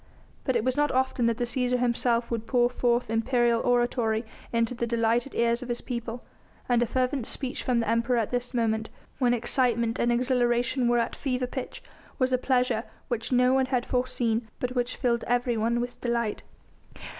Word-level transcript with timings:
But 0.45 0.55
it 0.55 0.63
was 0.63 0.75
not 0.75 0.91
often 0.91 1.27
that 1.27 1.37
the 1.37 1.43
Cæsar 1.43 1.77
himself 1.77 2.31
would 2.31 2.47
pour 2.47 2.71
forth 2.71 3.11
imperial 3.11 3.61
oratory 3.61 4.25
into 4.51 4.73
the 4.73 4.87
delighted 4.87 5.35
ears 5.35 5.61
of 5.61 5.69
his 5.69 5.81
people, 5.81 6.23
and 6.67 6.81
a 6.81 6.87
fervent 6.87 7.27
speech 7.27 7.61
from 7.61 7.79
the 7.79 7.87
Emperor 7.87 8.17
at 8.17 8.31
this 8.31 8.51
moment, 8.51 8.89
when 9.19 9.35
excitement 9.35 9.99
and 9.99 10.11
exhilaration 10.11 10.87
were 10.87 10.97
at 10.97 11.15
fever 11.15 11.45
pitch, 11.45 11.83
was 12.17 12.33
a 12.33 12.39
pleasure 12.39 12.85
which 13.09 13.31
no 13.31 13.53
one 13.53 13.67
had 13.67 13.85
foreseen 13.85 14.47
but 14.59 14.73
which 14.73 14.95
filled 14.95 15.23
everyone 15.27 15.79
with 15.79 16.01
delight. 16.01 16.41